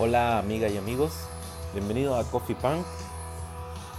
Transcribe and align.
Hola 0.00 0.38
amigas 0.38 0.70
y 0.70 0.78
amigos, 0.78 1.10
bienvenidos 1.74 2.24
a 2.24 2.30
Coffee 2.30 2.54
Punk. 2.54 2.86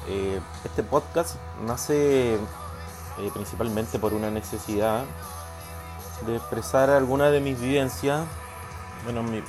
Eh, 0.08 0.40
este 0.64 0.82
podcast 0.82 1.36
nace 1.66 2.36
eh, 2.36 2.40
principalmente 3.34 4.00
por 4.00 4.14
una 4.14 4.32
necesidad 4.32 5.04
de 6.26 6.38
expresar 6.38 6.90
alguna 6.90 7.32
de 7.32 7.42
mis 7.42 7.60
vivencias. 7.60 8.22
Bueno, 9.04 9.24
mi, 9.24 9.44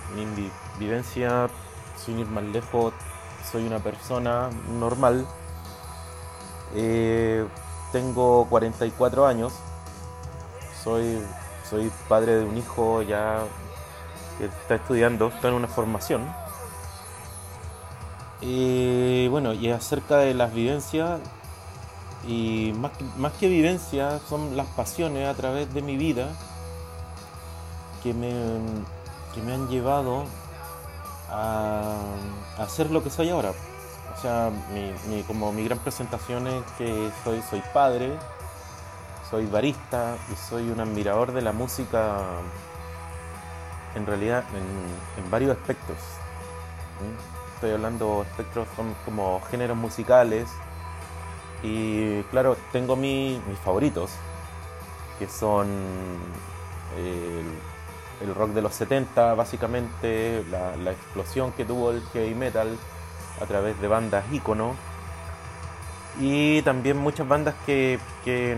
vivencia, 0.80 1.48
sin 1.96 2.18
ir 2.18 2.26
más 2.26 2.42
lejos, 2.42 2.94
soy 3.52 3.64
una 3.64 3.78
persona 3.78 4.50
normal. 4.76 5.24
Eh, 6.74 7.46
tengo 7.92 8.48
44 8.50 9.24
años. 9.24 9.52
Soy, 10.82 11.22
soy 11.68 11.92
padre 12.08 12.38
de 12.38 12.44
un 12.44 12.56
hijo 12.56 13.02
ya 13.02 13.44
que 14.36 14.46
está 14.46 14.74
estudiando, 14.74 15.28
está 15.28 15.46
en 15.46 15.54
una 15.54 15.68
formación. 15.68 16.39
Y 18.40 19.28
bueno, 19.28 19.52
y 19.52 19.70
acerca 19.70 20.18
de 20.18 20.34
las 20.34 20.52
vivencias, 20.54 21.20
y 22.26 22.72
más, 22.76 22.92
más 23.16 23.32
que 23.34 23.48
vivencias, 23.48 24.22
son 24.28 24.56
las 24.56 24.66
pasiones 24.68 25.28
a 25.28 25.34
través 25.34 25.72
de 25.74 25.82
mi 25.82 25.96
vida 25.96 26.28
que 28.02 28.14
me, 28.14 28.30
que 29.34 29.42
me 29.42 29.54
han 29.54 29.68
llevado 29.68 30.24
a, 31.30 31.96
hacer 32.58 32.90
lo 32.90 33.02
que 33.02 33.10
soy 33.10 33.30
ahora. 33.30 33.52
O 34.16 34.20
sea, 34.20 34.50
mi, 35.08 35.22
como 35.22 35.52
mi 35.52 35.64
gran 35.64 35.78
presentación 35.78 36.46
es 36.46 36.64
que 36.76 37.10
soy, 37.24 37.42
soy 37.48 37.62
padre, 37.72 38.12
soy 39.30 39.46
barista 39.46 40.16
y 40.32 40.36
soy 40.36 40.70
un 40.70 40.80
admirador 40.80 41.32
de 41.32 41.42
la 41.42 41.52
música 41.52 42.18
en 43.94 44.06
realidad 44.06 44.44
en, 44.54 45.30
varios 45.30 45.56
aspectos. 45.56 45.96
Estoy 47.60 47.72
hablando 47.74 48.22
espectros 48.22 48.66
como 49.04 49.38
géneros 49.50 49.76
musicales. 49.76 50.48
Y 51.62 52.22
claro, 52.30 52.56
tengo 52.72 52.96
mis 52.96 53.38
favoritos, 53.62 54.12
que 55.18 55.28
son 55.28 55.68
el, 58.22 58.34
rock 58.34 58.52
de 58.52 58.62
los 58.62 58.72
70 58.72 59.34
básicamente, 59.34 60.42
la, 60.50 60.90
explosión 60.90 61.52
que 61.52 61.66
tuvo 61.66 61.90
el 61.90 62.00
heavy 62.14 62.34
metal 62.34 62.78
a 63.42 63.44
través 63.44 63.78
de 63.78 63.88
bandas 63.88 64.24
ícono. 64.32 64.74
Y 66.18 66.62
también 66.62 66.96
muchas 66.96 67.28
bandas 67.28 67.54
que, 67.66 67.98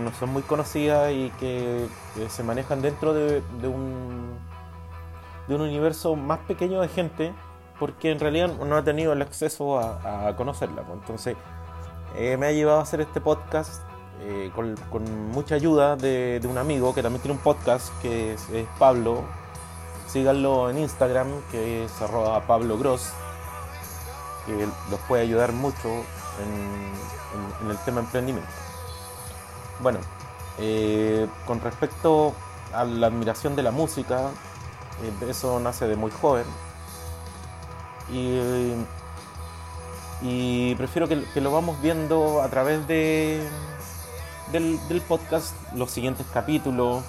no 0.01 0.13
son 0.13 0.29
muy 0.29 0.43
conocidas 0.43 1.11
y 1.11 1.29
que, 1.41 1.89
se 2.29 2.41
manejan 2.41 2.81
dentro 2.81 3.13
de 3.13 3.41
un 3.67 4.37
de 5.49 5.55
un 5.55 5.61
universo 5.61 6.15
más 6.15 6.39
pequeño 6.39 6.79
de 6.79 6.87
gente 6.87 7.33
porque 7.83 8.11
en 8.11 8.19
realidad 8.21 8.49
no 8.65 8.77
ha 8.77 8.83
tenido 8.85 9.11
el 9.11 9.21
acceso 9.21 9.77
a, 9.77 10.33
conocerla. 10.37 10.83
Pues. 10.83 10.99
Entonces 10.99 11.35
eh, 12.15 12.37
me 12.37 12.45
ha 12.45 12.51
llevado 12.53 12.79
a 12.79 12.83
hacer 12.83 13.01
este 13.01 13.19
podcast 13.19 13.83
eh, 14.21 14.51
con, 14.55 15.27
mucha 15.31 15.55
ayuda 15.55 15.97
de, 15.97 16.39
un 16.49 16.57
amigo 16.57 16.95
que 16.95 17.03
también 17.03 17.21
tiene 17.21 17.35
un 17.35 17.43
podcast 17.43 17.89
que 18.01 18.35
es, 18.35 18.47
Pablo. 18.79 19.25
Síganlo 20.07 20.69
en 20.69 20.77
Instagram 20.77 21.27
que 21.51 21.83
es 21.83 22.01
arroba 22.01 22.47
Pablo 22.47 22.77
Gross 22.77 23.11
que 24.45 24.65
los 24.89 24.99
puede 25.09 25.23
ayudar 25.23 25.51
mucho 25.51 25.89
en, 25.89 27.69
el 27.69 27.77
tema 27.79 27.99
emprendimiento. 27.99 28.49
Bueno, 29.81 29.99
eh, 30.57 31.27
con 31.45 31.59
respecto 31.59 32.33
a 32.73 32.85
la 32.85 33.07
admiración 33.07 33.57
de 33.57 33.63
la 33.63 33.71
música, 33.71 34.29
eso 35.27 35.59
nace 35.59 35.85
de 35.85 35.97
muy 35.97 36.11
joven. 36.11 36.45
Y, 40.21 40.75
prefiero 40.75 41.07
que, 41.07 41.41
lo 41.41 41.51
vamos 41.51 41.81
viendo 41.81 42.41
a 42.41 42.49
través 42.49 42.87
de, 42.87 43.41
del, 44.51 44.79
podcast 45.07 45.55
los 45.73 45.91
siguientes 45.91 46.25
capítulos. 46.33 47.03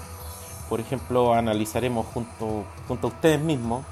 Por 0.69 0.79
ejemplo, 0.79 1.33
analizaremos 1.33 2.07
junto, 2.07 2.65
junto 2.87 3.07
a 3.07 3.09
ustedes 3.11 3.39
mismos, 3.39 3.85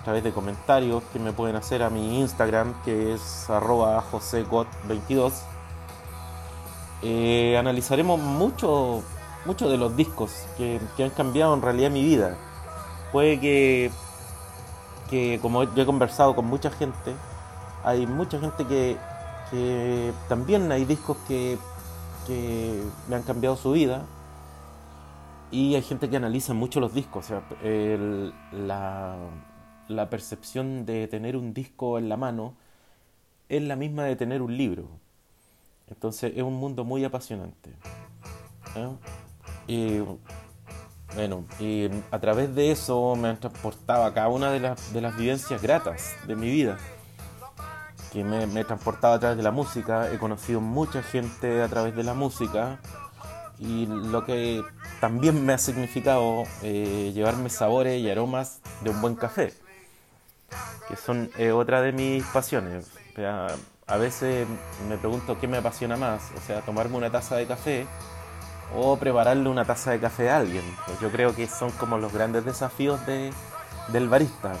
a 0.00 0.04
través 0.04 0.22
de 0.22 0.32
comentarios 0.32 1.02
que 1.12 1.18
me 1.18 1.32
pueden 1.32 1.56
hacer 1.56 1.82
a 1.82 1.90
mi 1.90 2.20
Instagram, 2.20 2.74
que 2.84 3.14
es 3.14 3.48
arroba 3.48 4.04
josegot22. 4.12 5.32
Eh, 7.02 7.56
analizaremos 7.58 8.20
mucho, 8.20 9.02
mucho 9.46 9.68
de 9.68 9.78
los 9.78 9.96
discos 9.96 10.30
que, 10.56 10.80
que 10.96 11.04
han 11.04 11.10
cambiado 11.10 11.54
en 11.54 11.62
realidad 11.62 11.90
mi 11.90 12.02
vida 12.02 12.36
puede 13.14 13.38
que, 13.38 13.92
que 15.14 15.38
como 15.40 15.62
yo 15.62 15.82
he 15.82 15.86
conversado 15.86 16.34
con 16.34 16.46
mucha 16.46 16.70
gente, 16.70 17.14
hay 17.84 18.04
mucha 18.04 18.40
gente 18.40 18.66
que, 18.66 18.96
también 20.28 20.72
hay 20.72 20.84
discos 20.84 21.16
que, 21.28 21.56
me 23.08 23.16
han 23.16 23.22
cambiado 23.22 23.54
su 23.56 23.72
vida 23.72 24.06
y 25.50 25.74
hay 25.76 25.82
gente 25.82 26.08
que 26.08 26.16
analiza 26.16 26.52
mucho 26.52 26.80
los 26.80 26.92
discos. 26.94 27.26
O 27.26 27.28
sea, 27.28 27.42
la, 29.88 30.10
percepción 30.10 30.84
de 30.84 31.06
tener 31.06 31.36
un 31.36 31.54
disco 31.54 31.98
en 31.98 32.08
la 32.08 32.16
mano 32.16 32.54
es 33.48 33.62
la 33.62 33.76
misma 33.76 34.04
de 34.04 34.16
tener 34.16 34.42
un 34.42 34.56
libro. 34.56 34.88
Entonces 35.86 36.32
es 36.34 36.42
un 36.42 36.54
mundo 36.54 36.84
muy 36.84 37.04
apasionante. 37.04 37.70
Y 39.68 40.00
bueno, 41.14 41.44
y 41.60 41.88
a 42.10 42.18
través 42.18 42.54
de 42.54 42.72
eso 42.72 43.14
me 43.14 43.28
han 43.28 43.38
transportado 43.38 44.04
a 44.04 44.12
cada 44.12 44.28
una 44.28 44.50
de, 44.50 44.74
de 44.92 45.00
las 45.00 45.16
vivencias 45.16 45.62
gratas 45.62 46.14
de 46.26 46.34
mi 46.34 46.50
vida. 46.50 46.76
Que 48.12 48.24
me, 48.24 48.44
he 48.44 48.64
transportado 48.64 49.14
a 49.14 49.18
través 49.18 49.36
de 49.36 49.42
la 49.42 49.50
música, 49.50 50.10
he 50.12 50.18
conocido 50.18 50.60
mucha 50.60 51.02
gente 51.02 51.62
a 51.62 51.68
través 51.68 51.94
de 51.96 52.04
la 52.04 52.14
música 52.14 52.78
y 53.58 53.86
lo 53.86 54.24
que 54.24 54.62
también 55.00 55.44
me 55.44 55.52
ha 55.52 55.58
significado 55.58 56.44
eh, 56.62 57.12
llevarme 57.14 57.50
sabores 57.50 58.00
y 58.00 58.10
aromas 58.10 58.60
de 58.82 58.90
un 58.90 59.00
buen 59.00 59.14
café, 59.14 59.52
que 60.88 60.96
son 60.96 61.30
eh, 61.38 61.52
otra 61.52 61.80
de 61.80 61.92
mis 61.92 62.24
pasiones. 62.26 62.90
a 63.86 63.96
veces 63.96 64.46
me 64.88 64.96
pregunto 64.96 65.38
qué 65.38 65.46
me 65.46 65.58
apasiona 65.58 65.96
más, 65.96 66.30
o 66.36 66.40
sea, 66.40 66.60
tomarme 66.62 66.96
una 66.96 67.10
taza 67.10 67.36
de 67.36 67.46
café 67.46 67.86
o 68.74 68.96
prepararle 68.96 69.48
una 69.48 69.64
taza 69.64 69.90
de 69.90 70.00
café 70.00 70.30
a 70.30 70.38
alguien. 70.38 70.64
Pues 70.86 71.00
yo 71.00 71.10
creo 71.10 71.34
que 71.34 71.46
son 71.46 71.70
como 71.72 71.98
los 71.98 72.12
grandes 72.12 72.44
desafíos 72.44 73.04
de, 73.06 73.32
del 73.88 74.08
barista. 74.08 74.52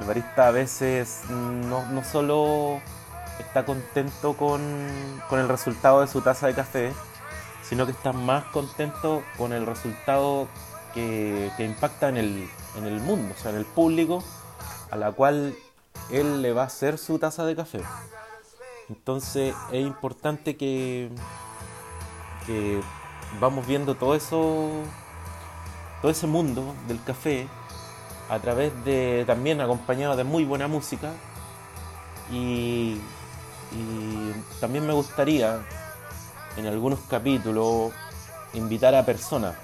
El 0.00 0.06
barista 0.06 0.48
a 0.48 0.50
veces 0.50 1.22
no, 1.28 1.84
no 1.86 2.04
solo 2.04 2.80
está 3.38 3.64
contento 3.64 4.34
con, 4.34 4.60
el 5.30 5.48
resultado 5.48 6.00
de 6.00 6.06
su 6.06 6.20
taza 6.20 6.46
de 6.46 6.54
café, 6.54 6.92
sino 7.62 7.86
que 7.86 7.92
está 7.92 8.12
más 8.12 8.44
contento 8.44 9.22
con 9.36 9.52
el 9.52 9.66
resultado 9.66 10.48
que, 10.94 11.50
impacta 11.58 12.08
en 12.08 12.16
el, 12.16 12.50
en 12.76 12.86
el 12.86 13.00
mundo, 13.00 13.34
o 13.36 13.40
sea, 13.40 13.50
en 13.50 13.58
el 13.58 13.64
público 13.64 14.22
a 14.90 14.96
la 14.96 15.12
cual 15.12 15.54
él 16.10 16.42
le 16.42 16.52
va 16.52 16.62
a 16.62 16.66
hacer 16.66 16.98
su 16.98 17.18
taza 17.18 17.44
de 17.44 17.56
café. 17.56 17.80
Entonces 18.88 19.54
es 19.70 19.86
importante 19.86 20.56
que, 20.56 21.10
que 22.46 22.80
vamos 23.40 23.66
viendo 23.66 23.94
todo 23.94 24.14
eso, 24.14 24.70
todo 26.00 26.10
ese 26.10 26.26
mundo 26.26 26.74
del 26.86 27.02
café 27.02 27.48
a 28.28 28.38
través 28.38 28.72
de 28.84 29.24
también 29.26 29.60
acompañado 29.60 30.16
de 30.16 30.24
muy 30.24 30.44
buena 30.44 30.68
música. 30.68 31.12
Y, 32.30 32.98
también 34.60 34.86
me 34.86 34.92
gustaría 34.92 35.60
en 36.58 36.66
algunos 36.66 37.00
capítulos 37.00 37.92
invitar 38.52 38.94
a 38.94 39.04
personas, 39.04 39.54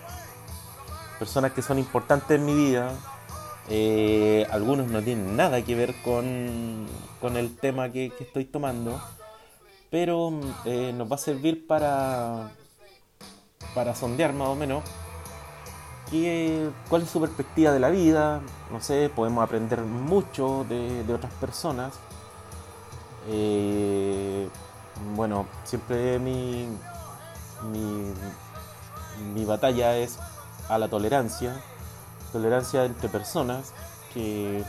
personas 1.19 1.53
que 1.53 1.61
son 1.61 1.79
importantes 1.79 2.39
en 2.39 2.47
mi 2.47 2.55
vida, 2.55 2.93
eh, 3.69 4.47
algunos 4.51 4.89
no 4.89 5.03
tienen 5.03 5.37
nada 5.37 5.63
que 5.63 5.75
ver 5.75 5.95
con, 6.03 6.87
con 7.21 7.37
el 7.37 7.55
tema 7.57 7.93
que, 7.93 8.13
estoy 8.19 8.47
tomando, 8.47 8.99
pero 9.91 10.33
eh, 10.65 10.93
nos 10.97 11.11
va 11.11 11.17
a 11.17 11.19
servir 11.19 11.67
para, 11.67 12.51
para 13.79 13.95
sondear 13.95 14.33
más 14.33 14.49
o 14.49 14.57
menos 14.57 14.83
cuál 16.89 17.03
es 17.03 17.11
su 17.11 17.21
perspectiva 17.21 17.71
de 17.71 17.79
la 17.79 17.91
vida, 17.91 18.41
no 18.73 18.81
sé, 18.81 19.09
podemos 19.15 19.45
aprender 19.45 19.83
mucho 19.83 20.67
de, 20.69 21.05
otras 21.15 21.33
personas. 21.35 21.95
Eh, 23.29 24.49
bueno, 25.15 25.47
siempre 25.63 26.19
mi, 26.19 26.67
mi, 27.71 28.13
mi 29.33 29.45
batalla 29.45 29.97
es 29.97 30.19
a 30.69 30.77
la 30.77 30.89
tolerancia, 30.89 31.55
tolerancia 32.33 32.85
entre 32.85 33.09
personas, 33.09 33.75
que 34.13 34.65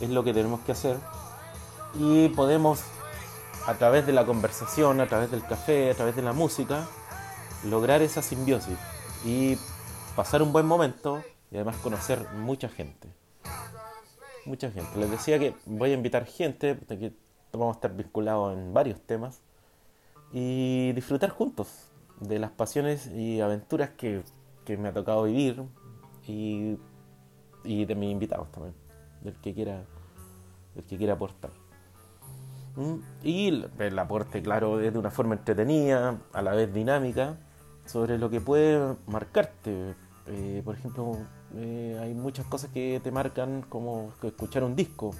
es 0.00 0.10
lo 0.10 0.24
que 0.24 0.34
tenemos 0.34 0.58
que 0.66 0.72
hacer. 0.72 0.96
Y 1.94 2.30
podemos, 2.30 2.80
a 3.68 3.74
través 3.74 4.06
de 4.06 4.12
la 4.12 4.26
conversación, 4.26 5.00
a 5.00 5.06
través 5.06 5.30
del 5.30 5.46
café, 5.46 5.92
a 5.92 5.94
través 5.94 6.16
de 6.16 6.22
la 6.22 6.32
música, 6.32 6.88
lograr 7.64 8.02
esa 8.02 8.22
simbiosis 8.22 8.78
y 9.24 9.56
pasar 10.16 10.42
un 10.42 10.52
buen 10.52 10.66
momento 10.66 11.22
y 11.50 11.56
además 11.56 11.76
conocer 11.76 12.26
mucha 12.34 12.68
gente. 12.68 13.08
mucha 14.46 14.70
gente. 14.70 14.98
Les 14.98 15.10
decía 15.10 15.38
que 15.38 15.54
voy 15.64 15.90
a 15.90 15.94
invitar 15.94 16.26
gente, 16.26 16.78
que 16.88 17.12
vamos 17.52 17.76
a 17.76 17.78
estar 17.78 17.94
vinculados 17.94 18.56
en 18.56 18.74
varios 18.74 19.00
temas 19.00 19.40
y 20.32 20.92
disfrutar 20.92 21.30
juntos 21.30 21.88
de 22.20 22.38
las 22.38 22.50
pasiones 22.50 23.06
y 23.06 23.40
aventuras 23.40 23.90
que, 23.90 24.22
que 24.64 24.76
me 24.76 24.88
ha 24.88 24.92
tocado 24.92 25.24
vivir 25.24 25.62
y, 26.26 26.78
y 27.62 27.84
de 27.84 27.94
mis 27.94 28.10
invitados 28.10 28.50
también, 28.52 28.74
del 29.22 29.34
que 29.34 29.54
quiera, 29.54 29.84
del 30.74 30.84
que 30.84 30.96
quiera 30.96 31.14
aportar. 31.14 31.50
¿Mm? 32.76 32.94
Y 33.22 33.68
el 33.78 33.98
aporte, 33.98 34.42
claro, 34.42 34.80
es 34.80 34.92
de 34.92 34.98
una 34.98 35.10
forma 35.10 35.34
entretenida, 35.34 36.18
a 36.32 36.42
la 36.42 36.52
vez 36.52 36.72
dinámica, 36.72 37.36
sobre 37.86 38.18
lo 38.18 38.30
que 38.30 38.40
puede 38.40 38.96
marcarte. 39.06 39.94
Eh, 40.26 40.62
por 40.64 40.74
ejemplo, 40.74 41.18
eh, 41.56 41.98
hay 42.00 42.14
muchas 42.14 42.46
cosas 42.46 42.70
que 42.70 43.00
te 43.02 43.10
marcan 43.10 43.62
como 43.62 44.12
escuchar 44.22 44.64
un 44.64 44.74
disco 44.74 45.14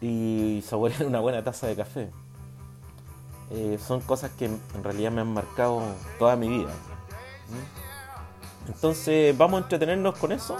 y 0.00 0.62
saborear 0.66 1.06
una 1.06 1.20
buena 1.20 1.42
taza 1.42 1.66
de 1.66 1.76
café. 1.76 2.10
Eh, 3.50 3.78
son 3.78 4.00
cosas 4.00 4.30
que 4.32 4.46
en 4.46 4.60
realidad 4.82 5.12
me 5.12 5.20
han 5.20 5.32
marcado 5.32 5.82
toda 6.18 6.34
mi 6.36 6.48
vida. 6.48 6.72
Entonces 8.66 9.36
vamos 9.36 9.60
a 9.60 9.62
entretenernos 9.64 10.16
con 10.18 10.32
eso. 10.32 10.56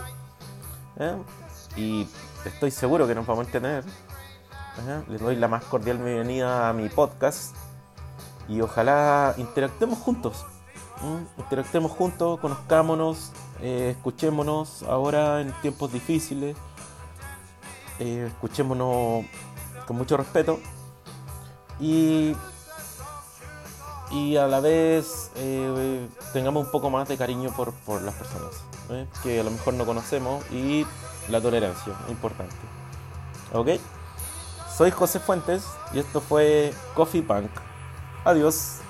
Y 1.77 2.07
estoy 2.45 2.71
seguro 2.71 3.07
que 3.07 3.15
nos 3.15 3.27
vamos 3.27 3.45
a 3.45 3.47
entretener. 3.47 3.85
Les 5.09 5.21
doy 5.21 5.37
la 5.37 5.49
más 5.49 5.65
cordial 5.65 5.99
bienvenida 5.99 6.69
a 6.69 6.73
mi 6.73 6.89
podcast. 6.89 7.57
Y 8.49 8.61
ojalá 8.61 9.35
interactuemos 9.39 9.99
juntos. 9.99 10.45
Interactuemos 11.39 11.93
juntos, 11.93 12.41
conozcámonos, 12.41 13.33
eh, 13.61 13.95
escuchémonos 13.97 14.83
ahora 14.85 15.41
en 15.41 15.53
tiempos 15.61 15.93
difíciles. 15.93 16.57
Eh, 17.99 18.27
escuchémonos 18.29 19.25
con 19.87 19.97
mucho 19.97 20.17
respeto. 20.17 20.59
Y 21.81 22.35
y 24.11 24.37
a 24.37 24.47
la 24.47 24.61
vez 24.61 25.31
eh, 25.37 26.07
tengamos 26.33 26.67
un 26.67 26.71
poco 26.71 26.89
más 26.89 27.09
de 27.09 27.17
cariño 27.17 27.51
por, 27.57 27.73
por 27.73 28.03
las 28.03 28.15
personas 28.15 28.63
que 29.23 29.41
a 29.41 29.43
lo 29.43 29.51
mejor 29.51 29.75
no 29.75 29.87
conocemos 29.87 30.45
y 30.53 30.87
la 31.29 31.41
tolerancia, 31.41 31.95
importante. 32.09 32.55
¿Ok? 33.53 33.71
Soy 34.77 34.91
José 34.91 35.21
Fuentes 35.21 35.65
y 35.93 35.99
esto 35.99 36.21
fue 36.21 36.73
Coffee 36.95 37.23
Punk. 37.23 37.51
Adiós. 38.25 38.84